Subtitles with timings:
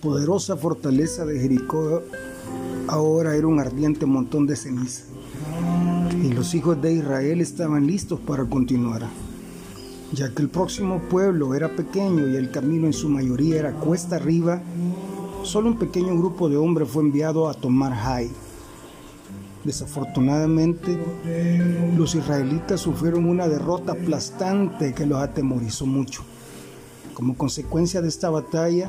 [0.00, 2.02] poderosa fortaleza de Jericó
[2.88, 5.04] ahora era un ardiente montón de ceniza.
[6.22, 9.02] Y los hijos de Israel estaban listos para continuar,
[10.12, 14.16] ya que el próximo pueblo era pequeño y el camino en su mayoría era cuesta
[14.16, 14.60] arriba.
[15.42, 18.30] Solo un pequeño grupo de hombres fue enviado a tomar Jai.
[19.64, 20.98] Desafortunadamente,
[21.96, 26.22] los israelitas sufrieron una derrota aplastante que los atemorizó mucho.
[27.20, 28.88] Como consecuencia de esta batalla,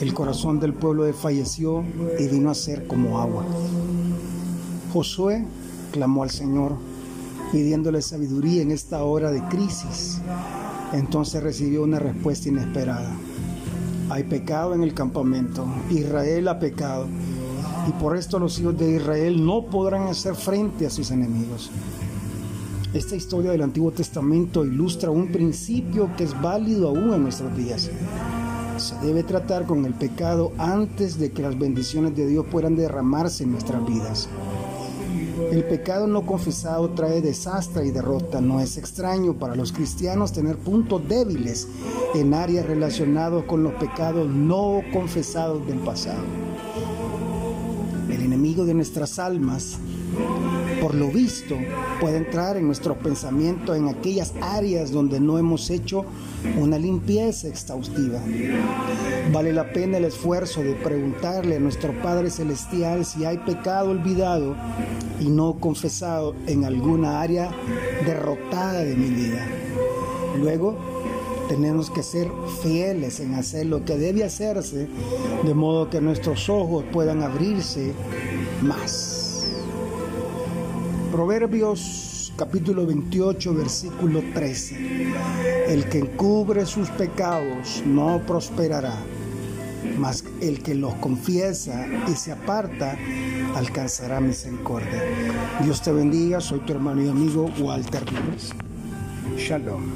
[0.00, 1.84] el corazón del pueblo desfalleció
[2.18, 3.44] y vino a ser como agua.
[4.90, 5.44] Josué
[5.92, 6.76] clamó al Señor,
[7.52, 10.18] pidiéndole sabiduría en esta hora de crisis.
[10.94, 13.14] Entonces recibió una respuesta inesperada.
[14.08, 15.66] Hay pecado en el campamento.
[15.90, 17.04] Israel ha pecado.
[17.86, 21.70] Y por esto los hijos de Israel no podrán hacer frente a sus enemigos.
[22.94, 27.90] Esta historia del Antiguo Testamento ilustra un principio que es válido aún en nuestros días.
[28.78, 33.44] Se debe tratar con el pecado antes de que las bendiciones de Dios puedan derramarse
[33.44, 34.30] en nuestras vidas.
[35.52, 38.40] El pecado no confesado trae desastre y derrota.
[38.40, 41.68] No es extraño para los cristianos tener puntos débiles
[42.14, 46.24] en áreas relacionadas con los pecados no confesados del pasado.
[48.08, 49.78] El enemigo de nuestras almas
[50.80, 51.56] por lo visto,
[52.00, 56.04] puede entrar en nuestro pensamiento en aquellas áreas donde no hemos hecho
[56.58, 58.20] una limpieza exhaustiva.
[59.32, 64.56] Vale la pena el esfuerzo de preguntarle a nuestro Padre Celestial si hay pecado olvidado
[65.20, 67.50] y no confesado en alguna área
[68.04, 69.46] derrotada de mi vida.
[70.38, 70.76] Luego,
[71.48, 72.28] tenemos que ser
[72.62, 74.86] fieles en hacer lo que debe hacerse,
[75.44, 77.92] de modo que nuestros ojos puedan abrirse
[78.62, 79.17] más.
[81.18, 85.66] Proverbios capítulo 28, versículo 13.
[85.66, 88.94] El que encubre sus pecados no prosperará,
[89.98, 92.96] mas el que los confiesa y se aparta
[93.56, 95.02] alcanzará misericordia.
[95.64, 98.52] Dios te bendiga, soy tu hermano y amigo Walter Luis.
[99.36, 99.90] Shalom.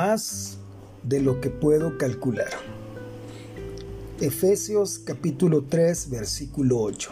[0.00, 0.56] Más
[1.02, 2.48] de lo que puedo calcular.
[4.18, 7.10] Efesios capítulo 3 versículo 8.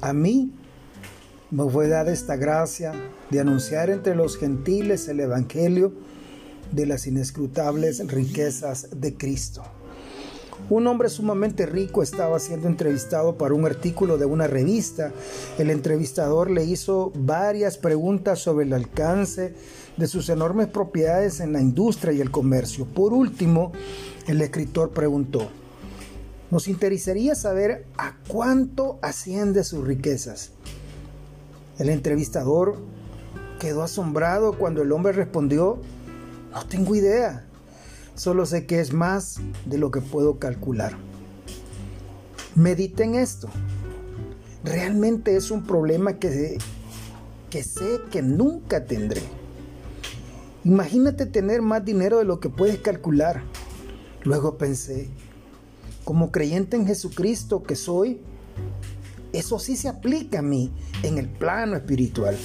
[0.00, 0.50] A mí
[1.52, 2.92] me fue dada esta gracia
[3.30, 5.92] de anunciar entre los gentiles el Evangelio
[6.72, 9.62] de las inescrutables riquezas de Cristo
[10.68, 15.12] un hombre sumamente rico estaba siendo entrevistado para un artículo de una revista.
[15.58, 19.54] El entrevistador le hizo varias preguntas sobre el alcance
[19.96, 22.84] de sus enormes propiedades en la industria y el comercio.
[22.84, 23.72] Por último,
[24.26, 25.48] el escritor preguntó,
[26.50, 30.50] nos interesaría saber a cuánto asciende sus riquezas.
[31.78, 32.76] El entrevistador
[33.60, 35.78] quedó asombrado cuando el hombre respondió,
[36.52, 37.45] no tengo idea.
[38.16, 40.96] Solo sé que es más de lo que puedo calcular.
[42.54, 43.48] Medite en esto.
[44.64, 46.56] Realmente es un problema que,
[47.50, 49.20] que sé que nunca tendré.
[50.64, 53.42] Imagínate tener más dinero de lo que puedes calcular.
[54.24, 55.10] Luego pensé,
[56.04, 58.20] como creyente en Jesucristo que soy,
[59.34, 60.72] eso sí se aplica a mí
[61.02, 62.36] en el plano espiritual.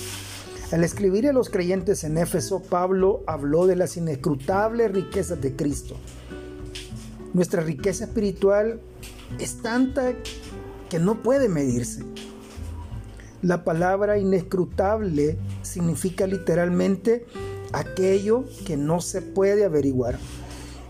[0.71, 5.97] Al escribir a los creyentes en Éfeso, Pablo habló de las inescrutables riquezas de Cristo.
[7.33, 8.79] Nuestra riqueza espiritual
[9.37, 10.13] es tanta
[10.89, 12.05] que no puede medirse.
[13.41, 17.25] La palabra inescrutable significa literalmente
[17.73, 20.19] aquello que no se puede averiguar.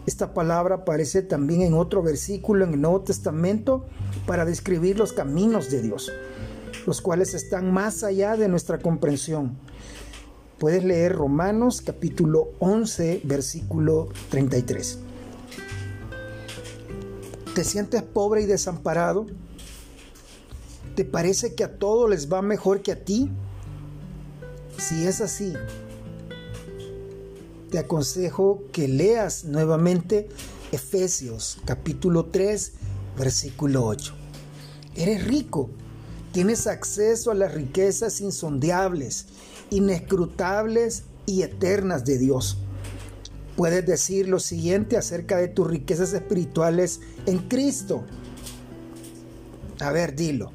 [0.05, 3.87] Esta palabra aparece también en otro versículo en el Nuevo Testamento
[4.27, 6.11] para describir los caminos de Dios
[6.85, 9.57] los cuales están más allá de nuestra comprensión.
[10.59, 14.99] Puedes leer Romanos capítulo 11, versículo 33.
[17.55, 19.25] ¿Te sientes pobre y desamparado?
[20.95, 23.29] ¿Te parece que a todos les va mejor que a ti?
[24.77, 25.53] Si es así,
[27.69, 30.29] te aconsejo que leas nuevamente
[30.71, 32.73] Efesios capítulo 3,
[33.17, 34.13] versículo 8.
[34.95, 35.69] Eres rico
[36.31, 39.25] Tienes acceso a las riquezas insondeables,
[39.69, 42.57] inescrutables y eternas de Dios.
[43.57, 48.05] Puedes decir lo siguiente acerca de tus riquezas espirituales en Cristo.
[49.81, 50.51] A ver, dilo.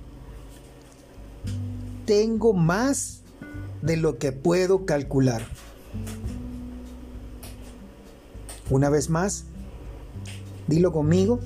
[2.07, 3.21] Tengo más
[3.83, 5.47] de lo que puedo calcular.
[8.71, 9.45] Una vez más,
[10.69, 11.39] dilo conmigo.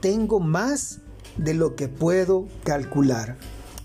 [0.00, 1.00] Tengo más
[1.36, 3.36] de lo que puedo calcular.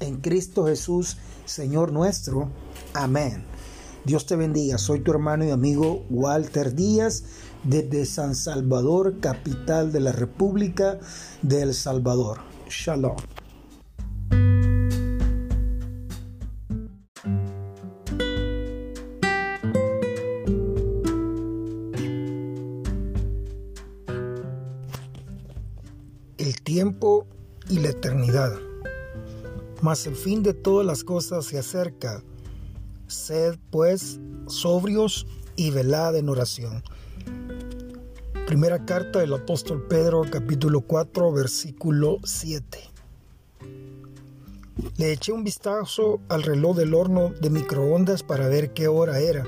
[0.01, 2.50] En Cristo Jesús, Señor nuestro.
[2.94, 3.45] Amén.
[4.03, 4.80] Dios te bendiga.
[4.80, 7.24] Soy tu hermano y amigo Walter Díaz
[7.63, 11.00] desde San Salvador, capital de la República
[11.44, 12.39] de El Salvador.
[12.68, 13.15] Shalom.
[26.39, 27.27] El tiempo
[27.69, 28.70] y la eternidad.
[29.81, 32.24] Mas el fin de todas las cosas se acerca.
[33.07, 35.25] Sed pues sobrios
[35.56, 36.83] y velad en oración.
[38.45, 42.80] Primera carta del apóstol Pedro capítulo 4 versículo 7.
[44.98, 49.45] Le eché un vistazo al reloj del horno de microondas para ver qué hora era.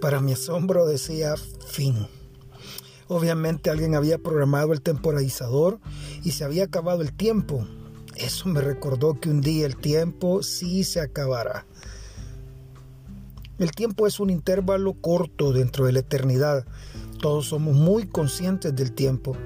[0.00, 1.34] Para mi asombro decía
[1.66, 2.06] fin.
[3.08, 5.78] Obviamente alguien había programado el temporalizador
[6.22, 7.66] y se había acabado el tiempo.
[8.20, 11.66] Eso me recordó que un día el tiempo sí se acabará.
[13.58, 16.64] El tiempo es un intervalo corto dentro de la eternidad
[17.20, 19.36] todos somos muy conscientes del tiempo.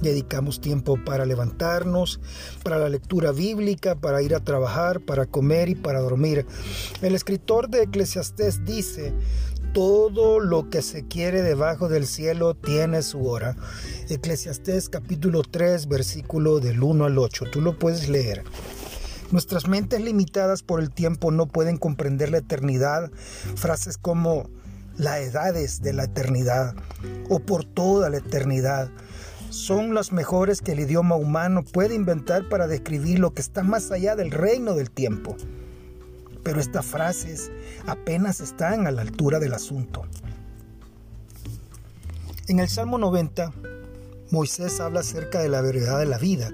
[0.00, 2.20] Dedicamos tiempo para levantarnos,
[2.62, 6.46] para la lectura bíblica, para ir a trabajar, para comer y para dormir.
[7.02, 9.12] El escritor de Eclesiastés dice,
[9.76, 13.56] todo lo que se quiere debajo del cielo tiene su hora.
[14.08, 17.44] Eclesiastés capítulo 3, versículo del 1 al 8.
[17.52, 18.42] Tú lo puedes leer.
[19.32, 23.10] Nuestras mentes limitadas por el tiempo no pueden comprender la eternidad.
[23.56, 24.48] Frases como
[24.96, 26.74] las edades de la eternidad
[27.28, 28.88] o por toda la eternidad
[29.50, 33.90] son las mejores que el idioma humano puede inventar para describir lo que está más
[33.90, 35.36] allá del reino del tiempo.
[36.46, 37.50] Pero estas frases
[37.86, 40.04] apenas están a la altura del asunto.
[42.48, 43.52] En el Salmo 90,
[44.30, 46.50] Moisés habla acerca de la verdad de la vida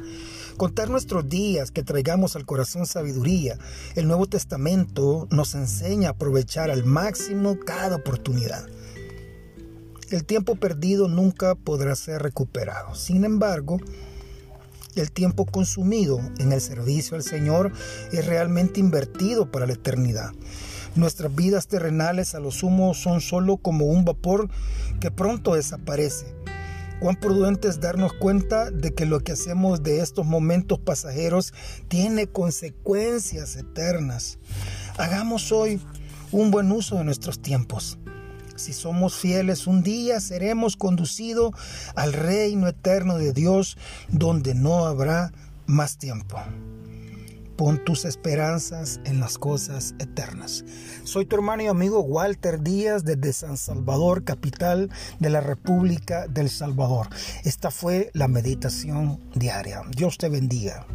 [0.56, 3.59] Contar nuestros días, que traigamos al corazón sabiduría.
[3.97, 8.67] El Nuevo Testamento nos enseña a aprovechar al máximo cada oportunidad.
[10.11, 12.94] El tiempo perdido nunca podrá ser recuperado.
[12.94, 13.79] Sin embargo,
[14.94, 17.73] el tiempo consumido en el servicio al Señor
[18.12, 20.31] es realmente invertido para la eternidad.
[20.94, 24.49] Nuestras vidas terrenales a lo sumo son solo como un vapor
[25.00, 26.43] que pronto desaparece
[27.03, 31.53] Cuán prudente es darnos cuenta de que lo que hacemos de estos momentos pasajeros
[31.89, 34.39] tiene consecuencias eternas.
[34.99, 35.81] Hagamos hoy
[36.31, 37.99] un buen uso de nuestros tiempos.
[38.57, 41.53] Si somos fieles, un día seremos conducidos
[41.95, 43.77] al reino eterno de Dios
[44.09, 45.33] donde no habrá
[45.67, 46.39] más tiempo.
[47.57, 50.65] Pon tus esperanzas en las cosas eternas.
[51.05, 54.91] Soy tu hermano y amigo Walter Díaz desde San Salvador, capital
[55.21, 57.09] de la República del Salvador.
[57.45, 59.83] Esta fue la meditación diaria.
[59.95, 60.87] Dios te bendiga.